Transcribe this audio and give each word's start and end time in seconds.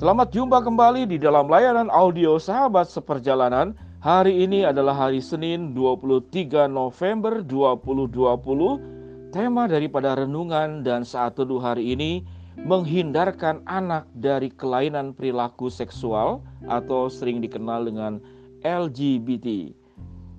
Selamat 0.00 0.32
jumpa 0.32 0.64
kembali 0.64 1.12
di 1.12 1.20
dalam 1.20 1.44
layanan 1.44 1.92
audio 1.92 2.40
Sahabat 2.40 2.88
Seperjalanan. 2.88 3.76
Hari 4.00 4.48
ini 4.48 4.64
adalah 4.64 4.96
hari 4.96 5.20
Senin 5.20 5.76
23 5.76 6.72
November 6.72 7.44
2020. 7.44 9.28
Tema 9.28 9.68
daripada 9.68 10.16
renungan 10.16 10.80
dan 10.80 11.04
saat 11.04 11.36
teduh 11.36 11.60
hari 11.60 11.92
ini 11.92 12.24
menghindarkan 12.64 13.60
anak 13.68 14.08
dari 14.16 14.48
kelainan 14.48 15.12
perilaku 15.12 15.68
seksual 15.68 16.40
atau 16.64 17.12
sering 17.12 17.44
dikenal 17.44 17.84
dengan 17.84 18.24
LGBT. 18.64 19.76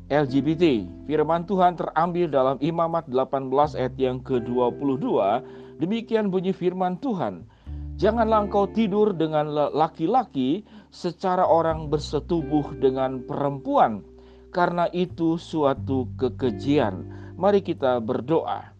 LGBT, 0.09 0.89
firman 1.05 1.45
Tuhan 1.45 1.77
terambil 1.77 2.33
dalam 2.33 2.57
Imamat 2.65 3.05
18 3.13 3.77
ayat 3.77 3.93
yang 4.01 4.25
ke-22. 4.25 5.05
Demikian 5.77 6.33
bunyi 6.33 6.49
firman 6.49 6.97
Tuhan. 6.97 7.45
Janganlah 8.01 8.49
engkau 8.49 8.65
tidur 8.65 9.13
dengan 9.13 9.53
laki-laki 9.53 10.65
secara 10.89 11.45
orang 11.45 11.85
bersetubuh 11.85 12.73
dengan 12.81 13.21
perempuan, 13.21 14.01
karena 14.49 14.89
itu 14.89 15.37
suatu 15.37 16.09
kekejian. 16.17 17.05
Mari 17.37 17.61
kita 17.61 18.01
berdoa. 18.01 18.73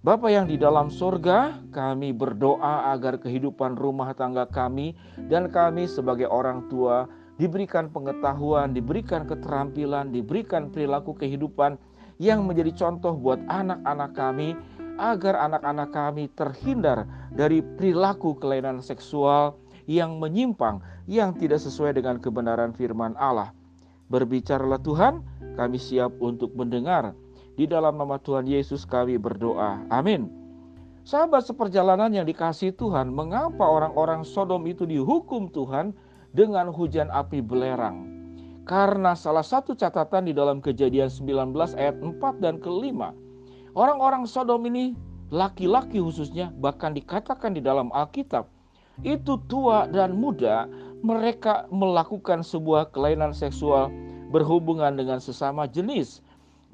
Bapa 0.00 0.32
yang 0.32 0.48
di 0.48 0.56
dalam 0.56 0.88
sorga, 0.88 1.60
kami 1.76 2.16
berdoa 2.16 2.88
agar 2.96 3.20
kehidupan 3.20 3.76
rumah 3.76 4.16
tangga 4.16 4.48
kami 4.48 4.96
dan 5.28 5.52
kami 5.52 5.84
sebagai 5.84 6.32
orang 6.32 6.64
tua 6.72 7.04
diberikan 7.36 7.92
pengetahuan, 7.92 8.72
diberikan 8.72 9.28
keterampilan, 9.28 10.08
diberikan 10.08 10.72
perilaku 10.72 11.12
kehidupan 11.12 11.76
yang 12.16 12.48
menjadi 12.48 12.72
contoh 12.88 13.12
buat 13.12 13.44
anak-anak 13.44 14.16
kami 14.16 14.56
agar 14.96 15.50
anak-anak 15.50 15.90
kami 15.90 16.30
terhindar 16.32 17.23
dari 17.34 17.60
perilaku 17.60 18.38
kelainan 18.38 18.78
seksual 18.80 19.58
yang 19.84 20.16
menyimpang, 20.22 20.80
yang 21.04 21.36
tidak 21.36 21.60
sesuai 21.60 21.98
dengan 21.98 22.16
kebenaran 22.22 22.72
firman 22.72 23.12
Allah. 23.20 23.52
Berbicaralah 24.08 24.80
Tuhan, 24.80 25.20
kami 25.58 25.76
siap 25.76 26.14
untuk 26.22 26.54
mendengar. 26.56 27.12
Di 27.54 27.70
dalam 27.70 27.94
nama 27.94 28.18
Tuhan 28.18 28.50
Yesus 28.50 28.82
kami 28.82 29.14
berdoa. 29.18 29.82
Amin. 29.90 30.26
Sahabat 31.04 31.44
seperjalanan 31.44 32.10
yang 32.10 32.24
dikasih 32.24 32.72
Tuhan, 32.74 33.12
mengapa 33.12 33.62
orang-orang 33.62 34.24
Sodom 34.24 34.64
itu 34.64 34.88
dihukum 34.88 35.52
Tuhan 35.52 35.92
dengan 36.32 36.72
hujan 36.72 37.12
api 37.12 37.44
belerang? 37.44 38.08
Karena 38.64 39.12
salah 39.12 39.44
satu 39.44 39.76
catatan 39.76 40.24
di 40.24 40.32
dalam 40.32 40.64
kejadian 40.64 41.12
19 41.12 41.52
ayat 41.76 42.00
4 42.00 42.40
dan 42.40 42.56
kelima, 42.56 43.12
Orang-orang 43.74 44.22
Sodom 44.22 44.62
ini 44.70 44.94
laki-laki 45.32 46.00
khususnya 46.00 46.52
bahkan 46.60 46.92
dikatakan 46.92 47.56
di 47.56 47.62
dalam 47.64 47.88
Alkitab 47.92 48.48
itu 49.02 49.40
tua 49.50 49.90
dan 49.90 50.14
muda 50.14 50.70
mereka 51.02 51.66
melakukan 51.68 52.46
sebuah 52.46 52.94
kelainan 52.94 53.34
seksual 53.34 53.90
berhubungan 54.30 54.94
dengan 54.94 55.18
sesama 55.18 55.66
jenis. 55.66 56.22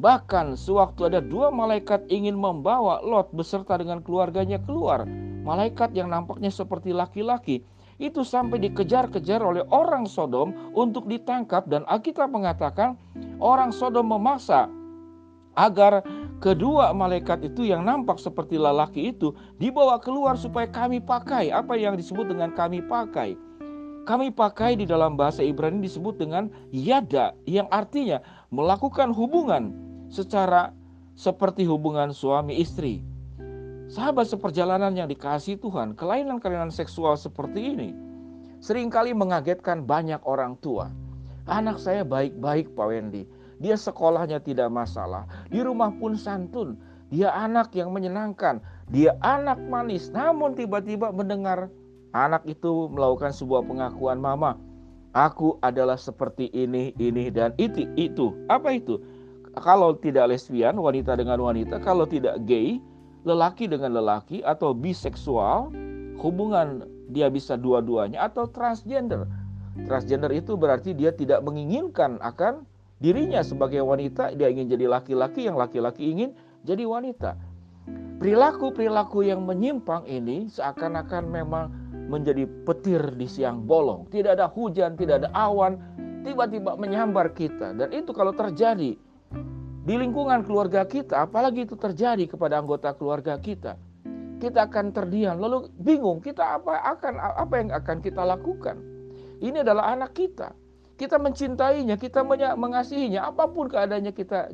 Bahkan 0.01 0.57
sewaktu 0.57 1.13
ada 1.13 1.21
dua 1.21 1.53
malaikat 1.53 2.09
ingin 2.09 2.33
membawa 2.33 3.05
Lot 3.05 3.37
beserta 3.37 3.77
dengan 3.77 4.01
keluarganya 4.01 4.57
keluar, 4.65 5.05
malaikat 5.45 5.93
yang 5.93 6.09
nampaknya 6.09 6.49
seperti 6.49 6.97
laki-laki 6.97 7.61
itu 8.01 8.25
sampai 8.25 8.57
dikejar-kejar 8.65 9.45
oleh 9.45 9.61
orang 9.69 10.09
Sodom 10.09 10.57
untuk 10.73 11.05
ditangkap 11.05 11.69
dan 11.69 11.85
Alkitab 11.85 12.33
mengatakan 12.33 12.97
orang 13.45 13.69
Sodom 13.77 14.09
memaksa 14.09 14.73
agar 15.61 16.01
kedua 16.41 16.97
malaikat 16.97 17.45
itu 17.45 17.69
yang 17.69 17.85
nampak 17.85 18.17
seperti 18.17 18.57
lelaki 18.57 19.13
itu 19.13 19.37
dibawa 19.61 20.01
keluar 20.01 20.41
supaya 20.41 20.65
kami 20.65 21.05
pakai 21.05 21.53
apa 21.53 21.77
yang 21.77 22.01
disebut 22.01 22.33
dengan 22.33 22.57
kami 22.57 22.81
pakai. 22.81 23.37
Kami 24.09 24.33
pakai 24.33 24.81
di 24.81 24.89
dalam 24.89 25.15
bahasa 25.15 25.45
Ibrani 25.45 25.85
disebut 25.85 26.17
dengan 26.17 26.49
yada 26.73 27.37
yang 27.45 27.69
artinya 27.69 28.25
melakukan 28.49 29.13
hubungan 29.13 29.77
secara 30.09 30.73
seperti 31.15 31.69
hubungan 31.69 32.11
suami 32.11 32.57
istri. 32.57 33.05
Sahabat 33.93 34.31
seperjalanan 34.31 34.97
yang 34.97 35.11
dikasih 35.11 35.61
Tuhan, 35.61 35.99
kelainan-kelainan 35.99 36.73
seksual 36.73 37.19
seperti 37.21 37.77
ini 37.77 37.91
sering 38.65 38.89
kali 38.89 39.13
mengagetkan 39.13 39.85
banyak 39.85 40.21
orang 40.25 40.57
tua. 40.65 40.89
Anak 41.51 41.83
saya 41.83 42.07
baik-baik 42.07 42.73
Pak 42.79 42.87
Wendy, 42.87 43.27
dia 43.61 43.77
sekolahnya 43.77 44.41
tidak 44.41 44.73
masalah. 44.73 45.29
Di 45.53 45.61
rumah 45.61 45.93
pun 45.93 46.17
santun. 46.17 46.81
Dia 47.13 47.29
anak 47.37 47.77
yang 47.77 47.93
menyenangkan. 47.93 48.65
Dia 48.89 49.21
anak 49.21 49.61
manis. 49.69 50.09
Namun 50.09 50.57
tiba-tiba 50.57 51.13
mendengar 51.13 51.69
anak 52.17 52.41
itu 52.49 52.89
melakukan 52.89 53.37
sebuah 53.37 53.69
pengakuan 53.69 54.17
mama. 54.17 54.57
Aku 55.13 55.61
adalah 55.61 56.01
seperti 56.01 56.49
ini, 56.57 56.97
ini, 56.97 57.29
dan 57.29 57.53
itu. 57.61 57.85
itu. 58.01 58.33
Apa 58.49 58.73
itu? 58.73 58.97
Kalau 59.61 59.93
tidak 60.01 60.33
lesbian, 60.33 60.81
wanita 60.81 61.19
dengan 61.21 61.37
wanita. 61.45 61.83
Kalau 61.85 62.09
tidak 62.09 62.41
gay, 62.49 62.81
lelaki 63.29 63.69
dengan 63.69 63.93
lelaki. 63.93 64.41
Atau 64.41 64.73
biseksual, 64.73 65.69
hubungan 66.17 66.89
dia 67.13 67.29
bisa 67.29 67.61
dua-duanya. 67.61 68.25
Atau 68.25 68.49
transgender. 68.49 69.29
Transgender 69.85 70.33
itu 70.33 70.57
berarti 70.57 70.97
dia 70.97 71.13
tidak 71.13 71.43
menginginkan 71.43 72.17
akan 72.23 72.70
dirinya 73.01 73.41
sebagai 73.41 73.81
wanita, 73.81 74.37
dia 74.37 74.53
ingin 74.53 74.69
jadi 74.69 74.87
laki-laki, 74.87 75.49
yang 75.49 75.57
laki-laki 75.57 76.05
ingin 76.13 76.37
jadi 76.63 76.85
wanita. 76.85 77.35
Perilaku-perilaku 78.21 79.25
yang 79.25 79.43
menyimpang 79.49 80.05
ini 80.05 80.53
seakan-akan 80.53 81.25
memang 81.25 81.65
menjadi 82.13 82.45
petir 82.69 83.01
di 83.17 83.25
siang 83.25 83.65
bolong. 83.65 84.05
Tidak 84.13 84.37
ada 84.37 84.45
hujan, 84.53 84.95
tidak 85.01 85.25
ada 85.25 85.33
awan, 85.33 85.81
tiba-tiba 86.21 86.77
menyambar 86.77 87.33
kita. 87.33 87.73
Dan 87.73 87.89
itu 87.97 88.13
kalau 88.13 88.37
terjadi 88.37 88.93
di 89.81 89.95
lingkungan 89.97 90.45
keluarga 90.45 90.85
kita, 90.85 91.25
apalagi 91.25 91.65
itu 91.65 91.81
terjadi 91.81 92.29
kepada 92.29 92.61
anggota 92.61 92.93
keluarga 92.93 93.41
kita, 93.41 93.81
kita 94.37 94.69
akan 94.69 94.93
terdiam 94.93 95.37
lalu 95.37 95.69
bingung 95.81 96.21
kita 96.21 96.61
apa 96.61 96.81
akan 96.97 97.15
apa 97.17 97.55
yang 97.57 97.71
akan 97.73 97.97
kita 98.05 98.23
lakukan. 98.25 98.77
Ini 99.41 99.65
adalah 99.65 99.97
anak 99.97 100.13
kita. 100.13 100.53
Kita 101.01 101.17
mencintainya, 101.17 101.97
kita 101.97 102.21
mengasihinya, 102.61 103.33
apa 103.33 103.49
pun 103.49 103.73
keadaannya 103.73 104.13
kita 104.13 104.53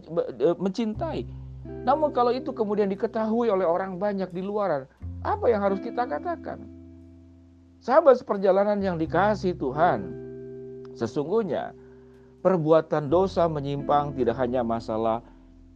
mencintai. 0.63 1.27
Namun 1.83 2.15
kalau 2.15 2.31
itu 2.31 2.55
kemudian 2.55 2.87
diketahui 2.87 3.51
oleh 3.51 3.67
orang 3.67 3.99
banyak 3.99 4.31
di 4.31 4.47
luar, 4.47 4.87
apa 5.27 5.51
yang 5.51 5.59
harus 5.67 5.83
kita 5.83 6.07
katakan? 6.07 6.63
Sahabat 7.83 8.23
seperjalanan 8.23 8.79
yang 8.79 8.95
dikasih 8.95 9.59
Tuhan, 9.59 10.07
sesungguhnya 10.95 11.75
perbuatan 12.47 13.11
dosa 13.11 13.51
menyimpang 13.51 14.15
tidak 14.15 14.39
hanya 14.39 14.63
masalah 14.63 15.27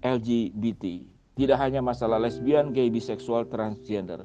LGBT, 0.07 1.03
tidak 1.35 1.59
hanya 1.59 1.83
masalah 1.83 2.23
lesbian, 2.23 2.71
gay, 2.71 2.87
biseksual, 2.95 3.51
transgender. 3.51 4.23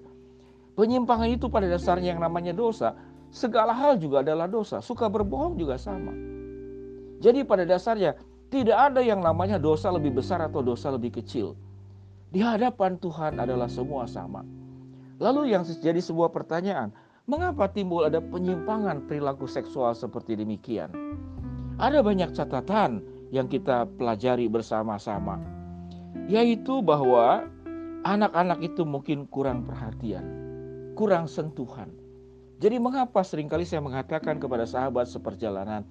Penyimpangan 0.78 1.26
itu 1.26 1.50
pada 1.50 1.66
dasarnya 1.66 2.14
yang 2.14 2.22
namanya 2.22 2.54
dosa, 2.54 2.94
segala 3.34 3.74
hal 3.74 3.98
juga 3.98 4.22
adalah 4.22 4.46
dosa, 4.46 4.78
suka 4.78 5.10
berbohong 5.10 5.58
juga 5.58 5.82
sama. 5.82 6.14
Jadi 7.20 7.44
pada 7.48 7.64
dasarnya 7.64 8.16
tidak 8.50 8.78
ada 8.92 9.02
yang 9.04 9.20
namanya 9.20 9.60
dosa 9.60 9.92
lebih 9.92 10.16
besar 10.16 10.40
atau 10.44 10.64
dosa 10.64 10.94
lebih 10.94 11.16
kecil. 11.20 11.58
Di 12.32 12.44
hadapan 12.44 13.00
Tuhan 13.00 13.40
adalah 13.40 13.72
semua 13.72 14.08
sama. 14.08 14.44
Lalu 15.24 15.56
yang 15.56 15.64
jadi 15.64 15.98
sebuah 16.00 16.36
pertanyaan, 16.36 16.92
mengapa 17.26 17.72
timbul 17.72 18.04
ada 18.04 18.20
penyimpangan 18.20 19.08
perilaku 19.08 19.48
seksual 19.48 19.96
seperti 19.96 20.36
demikian? 20.36 20.92
Ada 21.80 22.04
banyak 22.04 22.36
catatan 22.36 23.00
yang 23.32 23.48
kita 23.48 23.88
pelajari 23.96 24.52
bersama-sama, 24.52 25.40
yaitu 26.28 26.84
bahwa 26.84 27.48
anak-anak 28.04 28.64
itu 28.64 28.84
mungkin 28.84 29.28
kurang 29.32 29.64
perhatian, 29.64 30.24
kurang 30.94 31.26
sentuhan. 31.28 31.92
Jadi 32.60 32.80
mengapa 32.80 33.20
sering 33.24 33.52
kali 33.52 33.68
saya 33.68 33.84
mengatakan 33.84 34.40
kepada 34.40 34.64
sahabat 34.64 35.08
seperjalanan, 35.08 35.84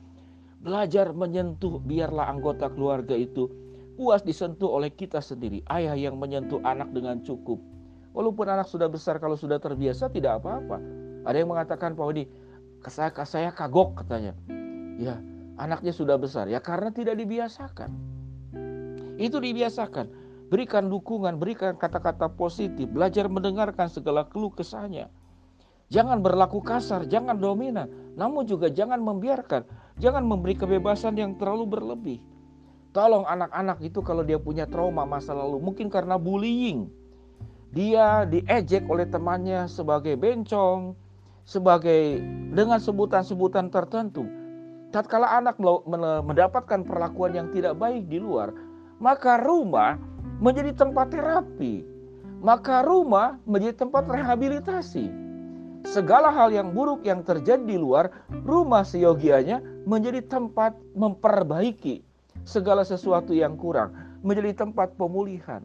Belajar 0.64 1.12
menyentuh 1.12 1.76
biarlah 1.76 2.32
anggota 2.32 2.72
keluarga 2.72 3.12
itu 3.12 3.52
puas 4.00 4.24
disentuh 4.24 4.72
oleh 4.72 4.88
kita 4.88 5.20
sendiri. 5.20 5.60
Ayah 5.68 5.92
yang 5.92 6.16
menyentuh 6.16 6.64
anak 6.64 6.88
dengan 6.96 7.20
cukup. 7.20 7.60
Walaupun 8.16 8.48
anak 8.48 8.72
sudah 8.72 8.88
besar 8.88 9.20
kalau 9.20 9.36
sudah 9.36 9.60
terbiasa 9.60 10.08
tidak 10.08 10.40
apa-apa. 10.40 10.80
Ada 11.28 11.36
yang 11.36 11.52
mengatakan 11.52 11.92
Pak 11.92 12.04
Odi, 12.08 12.24
saya, 12.88 13.12
saya 13.28 13.52
kagok 13.52 14.00
katanya. 14.00 14.32
Ya, 14.96 15.20
anaknya 15.60 15.92
sudah 15.92 16.16
besar. 16.16 16.48
Ya 16.48 16.64
karena 16.64 16.88
tidak 16.88 17.20
dibiasakan. 17.20 17.92
Itu 19.20 19.44
dibiasakan. 19.44 20.24
Berikan 20.48 20.88
dukungan, 20.88 21.36
berikan 21.36 21.76
kata-kata 21.76 22.32
positif, 22.32 22.88
belajar 22.88 23.28
mendengarkan 23.28 23.92
segala 23.92 24.28
keluh 24.28 24.52
kesahnya. 24.52 25.12
Jangan 25.92 26.24
berlaku 26.24 26.64
kasar, 26.64 27.04
jangan 27.08 27.36
dominan, 27.36 27.90
namun 28.16 28.48
juga 28.48 28.72
jangan 28.72 29.00
membiarkan, 29.02 29.66
jangan 29.98 30.26
memberi 30.26 30.58
kebebasan 30.58 31.18
yang 31.18 31.38
terlalu 31.38 31.66
berlebih. 31.68 32.18
Tolong 32.94 33.26
anak-anak 33.26 33.82
itu 33.82 33.98
kalau 34.06 34.22
dia 34.22 34.38
punya 34.38 34.70
trauma 34.70 35.02
masa 35.02 35.34
lalu, 35.34 35.58
mungkin 35.58 35.90
karena 35.90 36.14
bullying. 36.14 36.86
Dia 37.74 38.22
diejek 38.22 38.86
oleh 38.86 39.10
temannya 39.10 39.66
sebagai 39.66 40.14
bencong, 40.14 40.94
sebagai 41.42 42.22
dengan 42.54 42.78
sebutan-sebutan 42.78 43.66
tertentu. 43.74 44.22
Tatkala 44.94 45.42
anak 45.42 45.58
mendapatkan 46.22 46.86
perlakuan 46.86 47.34
yang 47.34 47.48
tidak 47.50 47.74
baik 47.74 48.06
di 48.06 48.22
luar, 48.22 48.54
maka 49.02 49.42
rumah 49.42 49.98
menjadi 50.38 50.70
tempat 50.86 51.10
terapi. 51.10 51.82
Maka 52.44 52.86
rumah 52.86 53.42
menjadi 53.42 53.82
tempat 53.82 54.06
rehabilitasi. 54.06 55.23
Segala 55.84 56.32
hal 56.32 56.48
yang 56.48 56.72
buruk 56.72 57.04
yang 57.04 57.20
terjadi 57.20 57.60
di 57.60 57.76
luar, 57.76 58.08
rumah 58.32 58.88
seyogianya 58.88 59.60
menjadi 59.84 60.24
tempat 60.24 60.72
memperbaiki 60.96 62.00
segala 62.48 62.88
sesuatu 62.88 63.36
yang 63.36 63.60
kurang, 63.60 63.92
menjadi 64.24 64.64
tempat 64.64 64.96
pemulihan. 64.96 65.60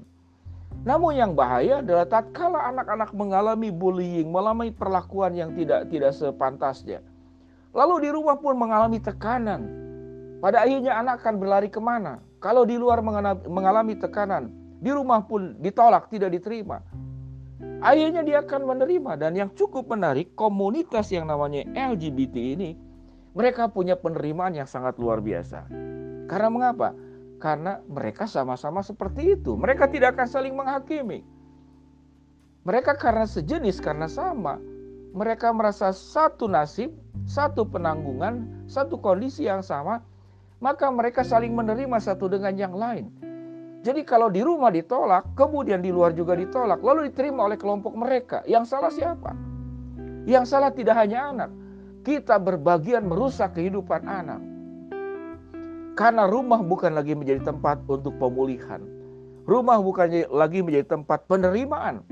Namun 0.83 1.15
yang 1.15 1.35
bahaya 1.35 1.79
adalah 1.79 2.03
tatkala 2.07 2.71
anak-anak 2.71 3.15
mengalami 3.15 3.71
bullying, 3.71 4.27
mengalami 4.27 4.71
perlakuan 4.75 5.35
yang 5.35 5.55
tidak 5.55 5.87
tidak 5.87 6.11
sepantasnya. 6.11 6.99
Lalu 7.71 8.07
di 8.07 8.09
rumah 8.11 8.35
pun 8.39 8.59
mengalami 8.59 8.99
tekanan. 8.99 9.67
Pada 10.39 10.63
akhirnya 10.63 10.99
anak 10.99 11.23
akan 11.23 11.35
berlari 11.35 11.67
ke 11.67 11.79
mana? 11.83 12.23
Kalau 12.39 12.63
di 12.63 12.79
luar 12.79 13.03
mengalami 13.47 13.99
tekanan, 13.99 14.51
di 14.79 14.91
rumah 14.91 15.19
pun 15.27 15.59
ditolak, 15.59 16.07
tidak 16.07 16.31
diterima. 16.31 16.79
Akhirnya 17.79 18.27
dia 18.27 18.43
akan 18.43 18.67
menerima 18.67 19.11
dan 19.15 19.31
yang 19.39 19.49
cukup 19.55 19.87
menarik 19.87 20.35
komunitas 20.35 21.15
yang 21.15 21.31
namanya 21.31 21.63
LGBT 21.71 22.35
ini 22.59 22.71
mereka 23.31 23.71
punya 23.71 23.95
penerimaan 23.95 24.57
yang 24.57 24.67
sangat 24.67 24.99
luar 24.99 25.23
biasa. 25.23 25.69
Karena 26.27 26.49
mengapa? 26.51 26.91
Karena 27.39 27.79
mereka 27.87 28.27
sama-sama 28.27 28.83
seperti 28.83 29.39
itu. 29.39 29.55
Mereka 29.55 29.87
tidak 29.87 30.19
akan 30.19 30.27
saling 30.27 30.53
menghakimi. 30.59 31.23
Mereka 32.67 32.99
karena 32.99 33.23
sejenis, 33.23 33.79
karena 33.79 34.11
sama. 34.11 34.59
Mereka 35.15 35.49
merasa 35.55 35.89
satu 35.95 36.45
nasib, 36.45 36.93
satu 37.25 37.65
penanggungan, 37.65 38.67
satu 38.69 38.99
kondisi 38.99 39.47
yang 39.47 39.63
sama, 39.63 40.03
maka 40.59 40.91
mereka 40.91 41.25
saling 41.25 41.55
menerima 41.55 41.97
satu 41.97 42.29
dengan 42.29 42.53
yang 42.53 42.75
lain. 42.75 43.09
Jadi 43.79 44.03
kalau 44.03 44.27
di 44.27 44.43
rumah 44.43 44.67
ditolak, 44.75 45.39
kemudian 45.39 45.79
di 45.79 45.87
luar 45.87 46.11
juga 46.11 46.35
ditolak, 46.35 46.83
lalu 46.83 47.07
diterima 47.07 47.47
oleh 47.47 47.55
kelompok 47.55 47.95
mereka. 47.95 48.43
Yang 48.43 48.75
salah 48.75 48.91
siapa? 48.91 49.31
Yang 50.27 50.45
salah 50.51 50.71
tidak 50.75 50.99
hanya 50.99 51.31
anak. 51.31 51.51
Kita 52.03 52.35
berbagian 52.39 53.07
merusak 53.07 53.55
kehidupan 53.55 54.03
anak. 54.03 54.41
Karena 55.95 56.27
rumah 56.27 56.59
bukan 56.59 56.95
lagi 56.95 57.15
menjadi 57.15 57.55
tempat 57.55 57.79
untuk 57.87 58.15
pemulihan. 58.19 58.83
Rumah 59.47 59.79
bukan 59.79 60.27
lagi 60.27 60.59
menjadi 60.59 60.99
tempat 60.99 61.27
penerimaan. 61.31 62.03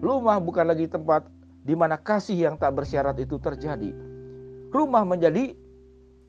Rumah 0.00 0.40
bukan 0.40 0.72
lagi 0.72 0.88
tempat 0.88 1.28
di 1.64 1.76
mana 1.76 2.00
kasih 2.00 2.48
yang 2.48 2.56
tak 2.56 2.80
bersyarat 2.80 3.16
itu 3.20 3.36
terjadi. 3.36 3.92
Rumah 4.72 5.04
menjadi 5.04 5.52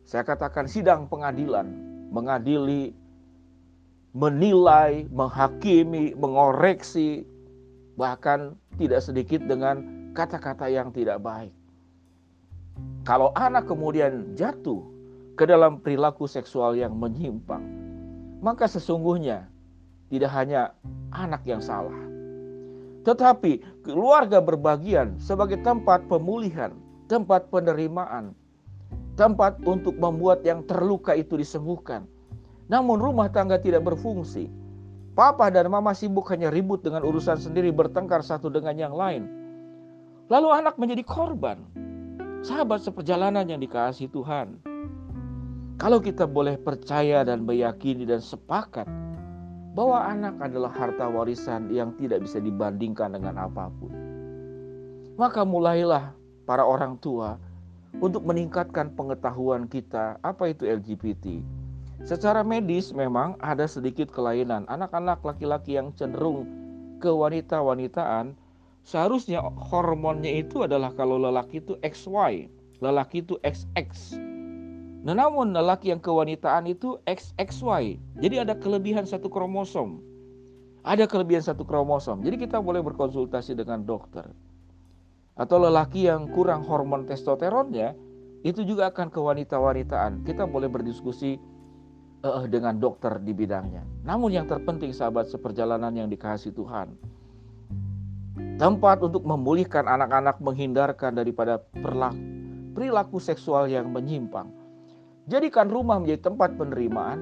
saya 0.04 0.28
katakan 0.28 0.68
sidang 0.68 1.08
pengadilan, 1.08 1.68
mengadili, 2.12 2.92
menilai, 4.12 5.08
menghakimi, 5.12 6.12
mengoreksi, 6.20 7.24
bahkan 7.96 8.60
tidak 8.76 9.00
sedikit 9.04 9.40
dengan 9.48 9.84
kata-kata 10.12 10.68
yang 10.68 10.92
tidak 10.92 11.24
baik. 11.24 11.56
Kalau 13.08 13.32
anak 13.34 13.66
kemudian 13.66 14.36
jatuh 14.36 14.84
ke 15.40 15.48
dalam 15.48 15.80
perilaku 15.80 16.28
seksual 16.28 16.76
yang 16.76 16.94
menyimpang, 17.00 17.64
maka 18.44 18.68
sesungguhnya 18.68 19.48
tidak 20.12 20.32
hanya 20.36 20.76
anak 21.16 21.42
yang 21.48 21.64
salah, 21.64 21.96
tetapi 23.08 23.64
keluarga 23.82 24.44
berbagian 24.44 25.16
sebagai 25.18 25.58
tempat 25.64 26.04
pemulihan, 26.12 26.76
tempat 27.08 27.48
penerimaan, 27.50 28.36
tempat 29.16 29.58
untuk 29.66 29.96
membuat 29.98 30.44
yang 30.46 30.62
terluka 30.68 31.16
itu 31.16 31.40
disembuhkan. 31.40 32.06
Namun 32.68 33.02
rumah 33.02 33.32
tangga 33.32 33.58
tidak 33.58 33.86
berfungsi. 33.88 34.52
Papa 35.12 35.52
dan 35.52 35.68
mama 35.68 35.92
sibuk 35.92 36.28
hanya 36.32 36.48
ribut 36.48 36.82
dengan 36.82 37.04
urusan 37.04 37.36
sendiri 37.36 37.70
bertengkar 37.70 38.24
satu 38.24 38.48
dengan 38.48 38.76
yang 38.78 38.96
lain. 38.96 39.28
Lalu 40.32 40.48
anak 40.52 40.80
menjadi 40.80 41.04
korban. 41.04 41.68
Sahabat 42.42 42.82
seperjalanan 42.82 43.46
yang 43.46 43.60
dikasih 43.60 44.08
Tuhan. 44.10 44.64
Kalau 45.82 46.00
kita 46.00 46.30
boleh 46.30 46.62
percaya 46.62 47.26
dan 47.26 47.44
meyakini 47.44 48.06
dan 48.08 48.22
sepakat 48.22 48.86
bahwa 49.72 50.04
anak 50.04 50.36
adalah 50.40 50.72
harta 50.72 51.08
warisan 51.08 51.72
yang 51.72 51.96
tidak 51.96 52.24
bisa 52.24 52.40
dibandingkan 52.40 53.16
dengan 53.16 53.40
apa 53.40 53.72
pun. 53.72 53.92
Maka 55.20 55.44
mulailah 55.44 56.16
para 56.48 56.64
orang 56.64 57.00
tua 57.00 57.40
untuk 58.00 58.24
meningkatkan 58.24 58.96
pengetahuan 58.96 59.68
kita 59.68 60.20
apa 60.24 60.52
itu 60.52 60.68
LGBT. 60.68 61.44
Secara 62.02 62.42
medis 62.42 62.90
memang 62.92 63.38
ada 63.38 63.70
sedikit 63.70 64.10
kelainan. 64.10 64.66
Anak-anak 64.66 65.22
laki-laki 65.22 65.78
yang 65.78 65.94
cenderung 65.94 66.50
ke 66.98 67.10
wanita-wanitaan 67.10 68.34
seharusnya 68.82 69.46
hormonnya 69.70 70.42
itu 70.42 70.66
adalah 70.66 70.90
kalau 70.98 71.22
lelaki 71.22 71.62
itu 71.62 71.78
XY, 71.86 72.50
lelaki 72.82 73.22
itu 73.22 73.38
XX. 73.46 74.18
Nah, 75.02 75.18
namun 75.18 75.54
lelaki 75.54 75.90
yang 75.94 76.02
kewanitaan 76.02 76.70
itu 76.70 76.98
XXY. 77.10 77.98
Jadi 78.22 78.36
ada 78.38 78.54
kelebihan 78.58 79.06
satu 79.06 79.30
kromosom. 79.30 80.02
Ada 80.82 81.06
kelebihan 81.06 81.46
satu 81.46 81.66
kromosom. 81.66 82.26
Jadi 82.26 82.42
kita 82.42 82.62
boleh 82.62 82.82
berkonsultasi 82.86 83.54
dengan 83.58 83.86
dokter. 83.86 84.26
Atau 85.38 85.58
lelaki 85.62 86.06
yang 86.10 86.30
kurang 86.34 86.66
hormon 86.66 87.06
testosteronnya 87.06 87.94
itu 88.42 88.66
juga 88.66 88.90
akan 88.90 89.10
kewanita-wanitaan. 89.14 90.26
Kita 90.26 90.50
boleh 90.50 90.70
berdiskusi 90.70 91.38
uh, 92.24 92.46
dengan 92.48 92.78
dokter 92.78 93.22
di 93.22 93.34
bidangnya. 93.36 93.86
Namun 94.06 94.34
yang 94.34 94.50
terpenting 94.50 94.94
sahabat 94.96 95.30
seperjalanan 95.30 95.94
yang 95.94 96.08
dikasih 96.08 96.56
Tuhan. 96.56 96.94
Tempat 98.58 99.02
untuk 99.02 99.26
memulihkan 99.26 99.90
anak-anak 99.90 100.38
menghindarkan 100.38 101.18
daripada 101.18 101.62
perilaku 102.74 103.18
seksual 103.18 103.66
yang 103.66 103.90
menyimpang 103.90 104.62
Jadikan 105.30 105.70
rumah 105.70 106.02
menjadi 106.02 106.34
tempat 106.34 106.58
penerimaan, 106.58 107.20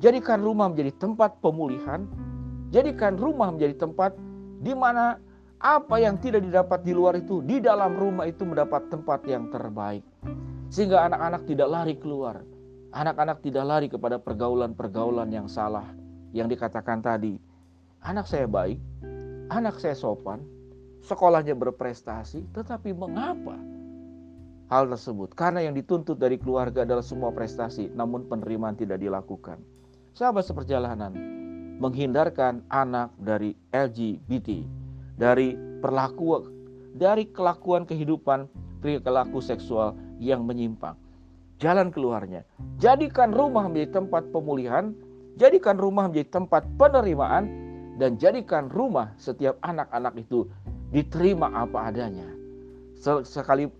jadikan 0.00 0.40
rumah 0.40 0.72
menjadi 0.72 0.96
tempat 0.96 1.36
pemulihan, 1.44 2.08
jadikan 2.72 3.20
rumah 3.20 3.52
menjadi 3.52 3.76
tempat 3.76 4.16
di 4.64 4.72
mana 4.72 5.20
apa 5.60 6.00
yang 6.00 6.16
tidak 6.16 6.48
didapat 6.48 6.80
di 6.80 6.96
luar 6.96 7.20
itu, 7.20 7.44
di 7.44 7.60
dalam 7.60 7.94
rumah 7.94 8.24
itu 8.24 8.48
mendapat 8.48 8.88
tempat 8.88 9.20
yang 9.28 9.52
terbaik. 9.52 10.00
Sehingga 10.72 11.12
anak-anak 11.12 11.44
tidak 11.44 11.68
lari 11.68 11.94
keluar. 12.00 12.40
Anak-anak 12.92 13.40
tidak 13.40 13.64
lari 13.64 13.88
kepada 13.88 14.20
pergaulan-pergaulan 14.20 15.32
yang 15.32 15.48
salah 15.48 15.88
yang 16.36 16.48
dikatakan 16.48 17.00
tadi. 17.00 17.40
Anak 18.04 18.28
saya 18.28 18.44
baik, 18.44 18.76
anak 19.48 19.80
saya 19.80 19.96
sopan, 19.96 20.44
sekolahnya 21.00 21.56
berprestasi, 21.56 22.52
tetapi 22.52 22.92
mengapa 22.92 23.56
hal 24.72 24.88
tersebut 24.88 25.36
karena 25.36 25.64
yang 25.68 25.76
dituntut 25.76 26.16
dari 26.16 26.40
keluarga 26.40 26.88
adalah 26.88 27.04
semua 27.04 27.28
prestasi 27.28 27.92
namun 27.92 28.24
penerimaan 28.28 28.76
tidak 28.76 29.00
dilakukan. 29.00 29.60
Sahabat 30.12 30.48
seperjalanan, 30.48 31.12
menghindarkan 31.80 32.64
anak 32.72 33.12
dari 33.20 33.56
LGBT, 33.72 34.64
dari 35.16 35.56
perlakuan 35.80 36.48
dari 36.92 37.24
kelakuan 37.32 37.88
kehidupan 37.88 38.48
perilaku 38.84 39.40
seksual 39.40 39.96
yang 40.20 40.44
menyimpang. 40.44 41.01
Jalan 41.62 41.94
keluarnya, 41.94 42.42
jadikan 42.82 43.30
rumah 43.30 43.70
menjadi 43.70 44.02
tempat 44.02 44.26
pemulihan, 44.34 44.90
jadikan 45.38 45.78
rumah 45.78 46.10
menjadi 46.10 46.42
tempat 46.42 46.66
penerimaan, 46.74 47.46
dan 48.02 48.18
jadikan 48.18 48.66
rumah 48.66 49.14
setiap 49.14 49.54
anak-anak 49.62 50.18
itu 50.18 50.50
diterima 50.90 51.54
apa 51.54 51.94
adanya. 51.94 52.26
Sekali, 53.22 53.70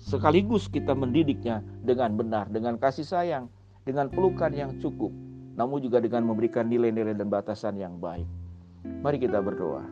sekaligus 0.00 0.72
kita 0.72 0.96
mendidiknya 0.96 1.60
dengan 1.84 2.16
benar, 2.16 2.48
dengan 2.48 2.80
kasih 2.80 3.04
sayang, 3.04 3.52
dengan 3.84 4.08
pelukan 4.08 4.56
yang 4.56 4.72
cukup, 4.80 5.12
namun 5.52 5.84
juga 5.84 6.00
dengan 6.00 6.24
memberikan 6.24 6.64
nilai-nilai 6.64 7.12
dan 7.12 7.28
batasan 7.28 7.76
yang 7.76 8.00
baik. 8.00 8.24
Mari 9.04 9.20
kita 9.20 9.44
berdoa. 9.44 9.84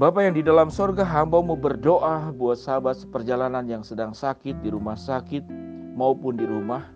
Bapak 0.00 0.24
yang 0.24 0.32
di 0.32 0.40
dalam 0.40 0.72
sorga 0.72 1.04
hamba 1.04 1.44
mau 1.44 1.60
berdoa 1.60 2.32
buat 2.32 2.56
sahabat 2.56 3.04
seperjalanan 3.04 3.68
yang 3.68 3.84
sedang 3.84 4.16
sakit 4.16 4.64
di 4.64 4.72
rumah 4.72 4.96
sakit 4.96 5.44
maupun 5.92 6.40
di 6.40 6.48
rumah. 6.48 6.88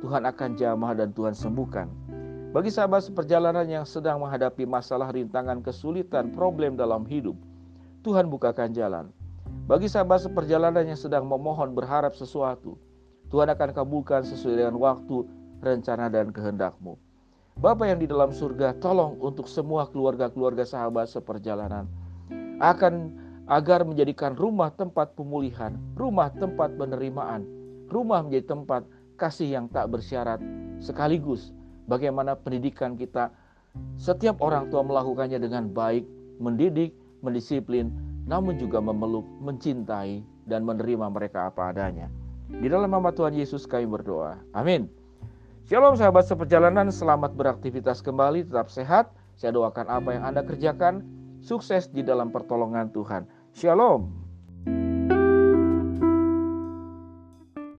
Tuhan 0.00 0.24
akan 0.24 0.56
jamah 0.56 0.96
dan 0.96 1.12
Tuhan 1.12 1.36
sembuhkan. 1.36 1.84
Bagi 2.56 2.72
sahabat 2.72 3.12
seperjalanan 3.12 3.68
yang 3.68 3.84
sedang 3.84 4.24
menghadapi 4.24 4.64
masalah 4.64 5.12
rintangan 5.12 5.60
kesulitan 5.60 6.32
problem 6.32 6.80
dalam 6.80 7.04
hidup, 7.04 7.36
Tuhan 8.00 8.32
bukakan 8.32 8.72
jalan. 8.72 9.12
Bagi 9.68 9.92
sahabat 9.92 10.24
seperjalanan 10.24 10.88
yang 10.88 10.96
sedang 10.96 11.28
memohon 11.28 11.76
berharap 11.76 12.16
sesuatu, 12.16 12.80
Tuhan 13.28 13.52
akan 13.52 13.76
kabulkan 13.76 14.24
sesuai 14.24 14.64
dengan 14.64 14.80
waktu, 14.80 15.28
rencana, 15.60 16.08
dan 16.08 16.32
kehendakmu. 16.32 16.96
Bapa 17.60 17.84
yang 17.84 18.00
di 18.00 18.08
dalam 18.08 18.32
surga, 18.32 18.80
tolong 18.80 19.20
untuk 19.20 19.44
semua 19.44 19.84
keluarga-keluarga 19.92 20.64
sahabat 20.64 21.12
seperjalanan 21.12 22.05
akan 22.58 23.12
agar 23.46 23.86
menjadikan 23.86 24.34
rumah 24.34 24.74
tempat 24.74 25.14
pemulihan, 25.14 25.78
rumah 25.94 26.32
tempat 26.34 26.74
penerimaan, 26.74 27.46
rumah 27.86 28.26
menjadi 28.26 28.58
tempat 28.58 28.82
kasih 29.16 29.54
yang 29.54 29.66
tak 29.70 29.86
bersyarat, 29.92 30.42
sekaligus 30.82 31.54
bagaimana 31.86 32.34
pendidikan 32.34 32.98
kita 32.98 33.30
setiap 33.96 34.40
orang 34.42 34.68
tua 34.72 34.82
melakukannya 34.82 35.38
dengan 35.38 35.70
baik, 35.70 36.04
mendidik, 36.40 36.96
mendisiplin, 37.20 37.92
namun 38.26 38.58
juga 38.58 38.80
memeluk, 38.82 39.24
mencintai, 39.40 40.24
dan 40.48 40.64
menerima 40.64 41.06
mereka 41.12 41.52
apa 41.52 41.70
adanya. 41.70 42.08
Di 42.46 42.66
dalam 42.70 42.90
nama 42.90 43.10
Tuhan 43.10 43.34
Yesus 43.34 43.66
kami 43.66 43.86
berdoa. 43.90 44.38
Amin. 44.54 44.86
Shalom 45.66 45.98
sahabat 45.98 46.30
seperjalanan, 46.30 46.94
selamat 46.94 47.34
beraktivitas 47.34 47.98
kembali, 47.98 48.46
tetap 48.46 48.70
sehat. 48.70 49.10
Saya 49.34 49.52
doakan 49.52 49.86
apa 49.90 50.08
yang 50.14 50.24
Anda 50.24 50.46
kerjakan, 50.46 51.02
sukses 51.46 51.86
di 51.94 52.02
dalam 52.02 52.34
pertolongan 52.34 52.90
Tuhan. 52.90 53.22
Shalom. 53.54 54.25